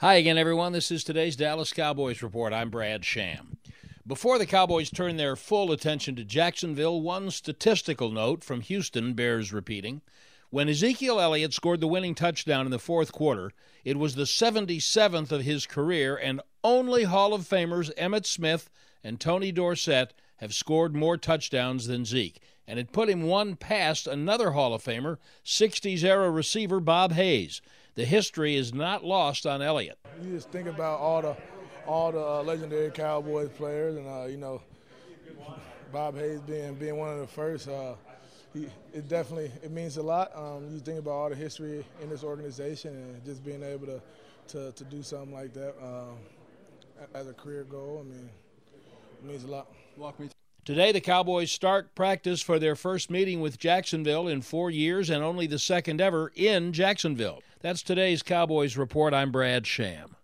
[0.00, 0.72] Hi again, everyone.
[0.72, 2.54] This is today's Dallas Cowboys Report.
[2.54, 3.58] I'm Brad Sham.
[4.06, 9.52] Before the Cowboys turn their full attention to Jacksonville, one statistical note from Houston bears
[9.52, 10.00] repeating.
[10.48, 13.52] When Ezekiel Elliott scored the winning touchdown in the fourth quarter,
[13.84, 18.70] it was the 77th of his career, and only Hall of Famers Emmitt Smith
[19.04, 22.40] and Tony Dorsett have scored more touchdowns than Zeke.
[22.70, 27.60] And it put him one past another Hall of Famer, 60s era receiver Bob Hayes
[27.94, 29.98] the history is not lost on Elliott.
[30.22, 31.36] You just think about all the
[31.86, 34.62] all the uh, legendary Cowboys players, and uh, you know
[35.92, 37.68] Bob Hayes being being one of the first.
[37.68, 37.94] Uh,
[38.54, 40.34] he, it definitely it means a lot.
[40.34, 44.00] Um, you think about all the history in this organization, and just being able to
[44.48, 46.16] to, to do something like that um,
[47.14, 48.04] as a career goal.
[48.04, 48.30] I mean,
[49.22, 49.66] it means a lot.
[49.96, 50.30] Walk me.
[50.70, 55.20] Today, the Cowboys start practice for their first meeting with Jacksonville in four years and
[55.20, 57.42] only the second ever in Jacksonville.
[57.58, 59.12] That's today's Cowboys Report.
[59.12, 60.14] I'm Brad Sham.